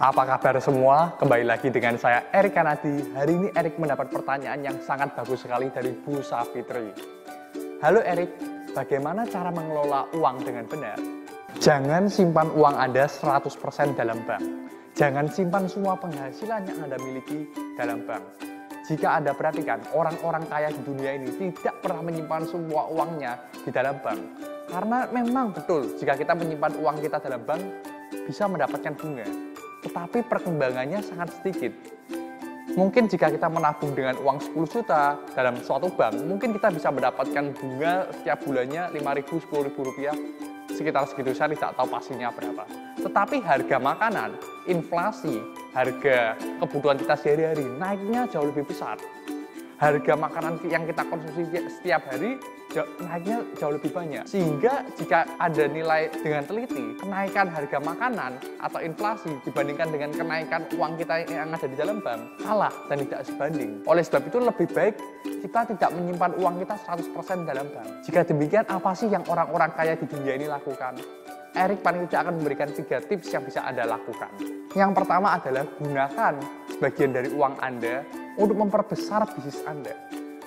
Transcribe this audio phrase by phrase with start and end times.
[0.00, 1.12] Apa kabar semua?
[1.20, 3.12] Kembali lagi dengan saya Erik Kanadi.
[3.12, 6.88] Hari ini Erik mendapat pertanyaan yang sangat bagus sekali dari Bu Safitri.
[7.84, 8.32] Halo Erik,
[8.72, 10.96] bagaimana cara mengelola uang dengan benar?
[11.60, 13.52] Jangan simpan uang Anda 100%
[13.92, 14.40] dalam bank.
[14.96, 17.44] Jangan simpan semua penghasilan yang Anda miliki
[17.76, 18.24] dalam bank.
[18.88, 24.00] Jika Anda perhatikan, orang-orang kaya di dunia ini tidak pernah menyimpan semua uangnya di dalam
[24.00, 24.48] bank.
[24.64, 27.60] Karena memang betul, jika kita menyimpan uang kita dalam bank,
[28.24, 29.49] bisa mendapatkan bunga
[29.84, 31.72] tetapi perkembangannya sangat sedikit.
[32.78, 37.50] Mungkin jika kita menabung dengan uang 10 juta dalam suatu bank, mungkin kita bisa mendapatkan
[37.58, 40.14] bunga setiap bulannya 5.000, 10.000 rupiah,
[40.70, 42.62] sekitar segitu saya tidak tahu pastinya berapa.
[43.02, 44.30] Tetapi harga makanan,
[44.70, 45.42] inflasi,
[45.74, 48.94] harga kebutuhan kita sehari-hari naiknya jauh lebih besar
[49.80, 51.48] harga makanan yang kita konsumsi
[51.80, 52.36] setiap hari
[53.02, 54.22] naiknya jauh lebih banyak.
[54.28, 60.94] Sehingga jika ada nilai dengan teliti, kenaikan harga makanan atau inflasi dibandingkan dengan kenaikan uang
[61.00, 63.82] kita yang ada di dalam bank, kalah dan tidak sebanding.
[63.90, 64.94] Oleh sebab itu lebih baik
[65.42, 67.88] kita tidak menyimpan uang kita 100% dalam bank.
[68.06, 70.94] Jika demikian, apa sih yang orang-orang kaya di dunia ini lakukan?
[71.50, 74.30] Erik Paniuca akan memberikan tiga tips yang bisa Anda lakukan.
[74.70, 76.34] Yang pertama adalah gunakan
[76.70, 78.06] sebagian dari uang Anda
[78.40, 79.92] untuk memperbesar bisnis Anda.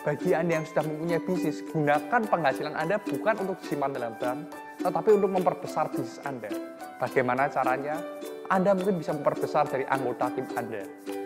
[0.03, 5.09] Bagi Anda yang sudah mempunyai bisnis, gunakan penghasilan Anda bukan untuk disimpan dalam bank, tetapi
[5.16, 6.50] untuk memperbesar bisnis Anda.
[6.97, 8.02] Bagaimana caranya?
[8.50, 10.83] Anda mungkin bisa memperbesar dari anggota tim Anda.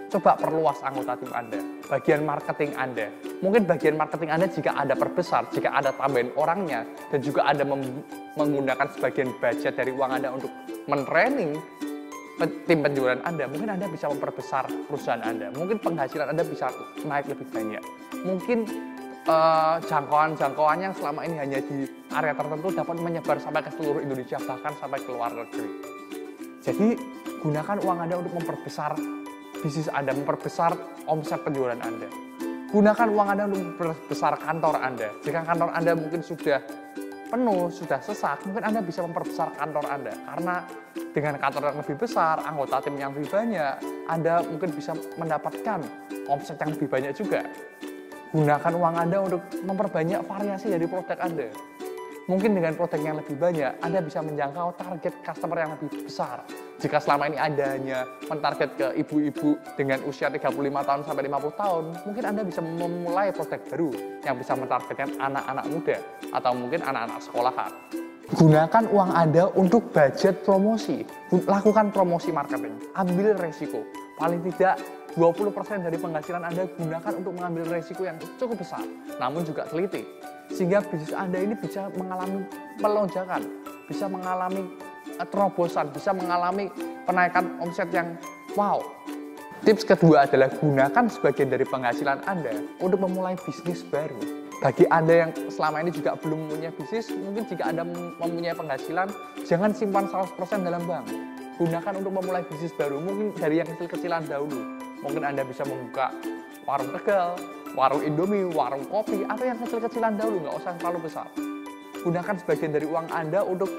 [0.07, 1.59] Coba perluas anggota tim Anda,
[1.89, 3.07] bagian marketing Anda.
[3.41, 7.63] Mungkin bagian marketing Anda jika ada perbesar, jika ada tambahin orangnya, dan juga Anda
[8.37, 10.51] menggunakan sebagian budget dari uang Anda untuk
[10.87, 11.57] mentraining
[12.45, 15.49] tim penjualan Anda, mungkin Anda bisa memperbesar perusahaan Anda.
[15.57, 16.69] Mungkin penghasilan Anda bisa
[17.01, 17.81] naik lebih banyak.
[18.21, 18.59] Mungkin
[19.25, 24.37] uh, jangkauan-jangkauan yang selama ini hanya di area tertentu dapat menyebar sampai ke seluruh Indonesia,
[24.45, 25.69] bahkan sampai ke luar negeri.
[26.61, 26.87] Jadi,
[27.41, 28.93] gunakan uang Anda untuk memperbesar
[29.65, 30.77] bisnis Anda, memperbesar
[31.09, 32.05] omset penjualan Anda.
[32.69, 35.09] Gunakan uang Anda untuk memperbesar kantor Anda.
[35.25, 36.61] Jika kantor Anda mungkin sudah
[37.27, 40.13] penuh, sudah sesak, mungkin Anda bisa memperbesar kantor Anda.
[40.15, 40.55] Karena
[41.11, 43.73] dengan kantor yang lebih besar, anggota tim yang lebih banyak,
[44.07, 45.79] Anda mungkin bisa mendapatkan
[46.31, 47.43] omset yang lebih banyak juga.
[48.31, 51.47] Gunakan uang Anda untuk memperbanyak variasi dari produk Anda.
[52.27, 56.43] Mungkin dengan produk yang lebih banyak, Anda bisa menjangkau target customer yang lebih besar.
[56.77, 61.83] Jika selama ini Anda hanya mentarget ke ibu-ibu dengan usia 35 tahun sampai 50 tahun,
[62.05, 63.89] mungkin Anda bisa memulai produk baru
[64.21, 65.97] yang bisa mentargetkan anak-anak muda
[66.29, 67.71] atau mungkin anak-anak sekolahan.
[68.27, 71.01] Gunakan uang Anda untuk budget promosi.
[71.33, 72.77] Lakukan promosi marketing.
[72.93, 73.81] Ambil resiko.
[74.21, 74.77] Paling tidak
[75.17, 78.85] 20% dari penghasilan Anda gunakan untuk mengambil resiko yang cukup besar,
[79.17, 80.05] namun juga teliti
[80.51, 82.45] sehingga bisnis Anda ini bisa mengalami
[82.79, 83.41] pelonjakan,
[83.89, 84.63] bisa mengalami
[85.25, 86.69] terobosan, bisa mengalami
[87.09, 88.13] penaikan omset yang
[88.53, 88.83] wow.
[89.65, 94.21] Tips kedua adalah gunakan sebagian dari penghasilan Anda untuk memulai bisnis baru.
[94.61, 97.85] Bagi Anda yang selama ini juga belum mempunyai bisnis, mungkin jika Anda
[98.21, 99.09] mempunyai penghasilan,
[99.45, 101.09] jangan simpan 100% dalam bank.
[101.57, 104.61] Gunakan untuk memulai bisnis baru, mungkin dari yang kecil-kecilan dahulu.
[105.01, 106.13] Mungkin Anda bisa membuka
[106.69, 107.37] warung tegal,
[107.73, 111.27] warung indomie, warung kopi, atau yang kecil-kecilan dahulu, nggak usah terlalu besar.
[112.05, 113.69] Gunakan sebagian dari uang Anda untuk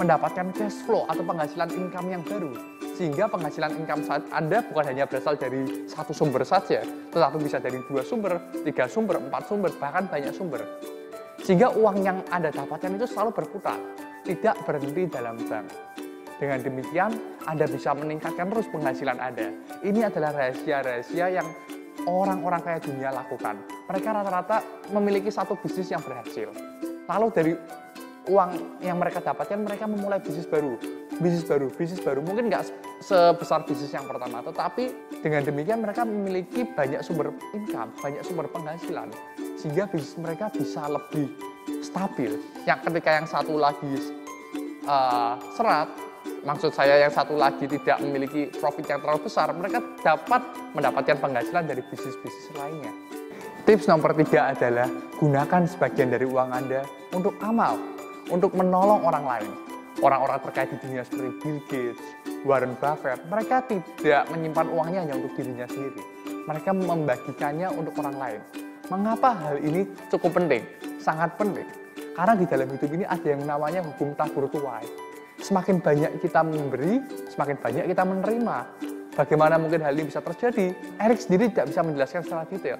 [0.00, 2.52] mendapatkan cash flow atau penghasilan income yang baru.
[2.92, 7.80] Sehingga penghasilan income saat Anda bukan hanya berasal dari satu sumber saja, tetapi bisa dari
[7.88, 10.62] dua sumber, tiga sumber, empat sumber, bahkan banyak sumber.
[11.42, 13.80] Sehingga uang yang Anda dapatkan itu selalu berputar,
[14.22, 15.66] tidak berhenti dalam bank.
[16.38, 17.10] Dengan demikian,
[17.46, 19.50] Anda bisa meningkatkan terus penghasilan Anda.
[19.82, 21.46] Ini adalah rahasia-rahasia yang
[22.06, 23.62] orang-orang kaya dunia lakukan.
[23.86, 24.58] Mereka rata-rata
[24.90, 26.50] memiliki satu bisnis yang berhasil.
[27.06, 27.52] Lalu dari
[28.30, 30.78] uang yang mereka dapatkan, mereka memulai bisnis baru.
[31.18, 32.20] Bisnis baru, bisnis baru.
[32.22, 32.64] Mungkin nggak
[33.02, 34.90] sebesar bisnis yang pertama, tetapi
[35.22, 39.10] dengan demikian mereka memiliki banyak sumber income, banyak sumber penghasilan.
[39.58, 41.30] Sehingga bisnis mereka bisa lebih
[41.82, 42.38] stabil.
[42.66, 43.92] Yang ketika yang satu lagi
[44.86, 45.90] uh, serat,
[46.46, 50.42] maksud saya yang satu lagi tidak memiliki profit yang terlalu besar, mereka dapat
[50.74, 52.92] mendapatkan penghasilan dari bisnis-bisnis lainnya.
[53.62, 54.90] Tips nomor tiga adalah
[55.22, 56.82] gunakan sebagian dari uang Anda
[57.14, 57.78] untuk amal,
[58.32, 59.50] untuk menolong orang lain.
[60.00, 62.02] Orang-orang terkait di dunia seperti Bill Gates,
[62.48, 66.02] Warren Buffett, mereka tidak menyimpan uangnya hanya untuk dirinya sendiri.
[66.48, 68.40] Mereka membagikannya untuk orang lain.
[68.88, 70.64] Mengapa hal ini cukup penting?
[70.98, 71.68] Sangat penting.
[72.16, 75.12] Karena di dalam hidup ini ada yang namanya hukum tabur tuai
[75.42, 77.02] semakin banyak kita memberi,
[77.34, 78.56] semakin banyak kita menerima.
[79.12, 80.72] Bagaimana mungkin hal ini bisa terjadi?
[80.96, 82.78] Erik sendiri tidak bisa menjelaskan secara detail.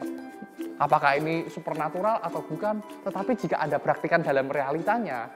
[0.82, 2.82] Apakah ini supernatural atau bukan?
[3.06, 5.31] Tetapi jika Anda praktikkan dalam realitanya,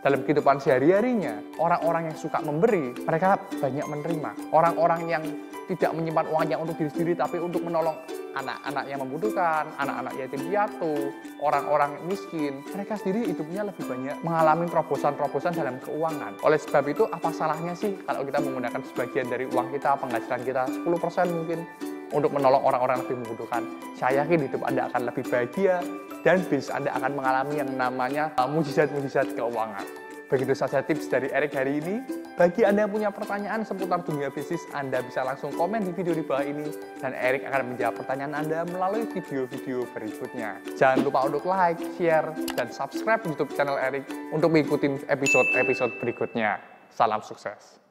[0.00, 4.30] dalam kehidupan sehari-harinya, orang-orang yang suka memberi, mereka banyak menerima.
[4.56, 5.20] Orang-orang yang
[5.68, 7.92] tidak menyimpan uangnya untuk diri sendiri, tapi untuk menolong
[8.40, 11.12] anak-anak yang membutuhkan, anak-anak yatim piatu,
[11.44, 16.40] orang-orang miskin, mereka sendiri hidupnya lebih banyak mengalami terobosan-terobosan dalam keuangan.
[16.40, 20.62] Oleh sebab itu, apa salahnya sih kalau kita menggunakan sebagian dari uang kita, penghasilan kita,
[20.72, 21.60] 10% mungkin,
[22.16, 23.62] untuk menolong orang-orang lebih membutuhkan.
[24.00, 25.84] Saya yakin hidup Anda akan lebih bahagia
[26.24, 29.84] dan bisnis Anda akan mengalami yang namanya uh, mujizat-mujizat keuangan.
[30.26, 32.02] Begitu saja tips dari Erik hari ini.
[32.34, 36.26] Bagi Anda yang punya pertanyaan seputar dunia bisnis, Anda bisa langsung komen di video di
[36.26, 36.66] bawah ini
[36.98, 40.58] dan Erik akan menjawab pertanyaan Anda melalui video-video berikutnya.
[40.74, 42.26] Jangan lupa untuk like, share,
[42.58, 44.04] dan subscribe YouTube channel Erik
[44.34, 46.58] untuk mengikuti episode-episode berikutnya.
[46.90, 47.85] Salam sukses.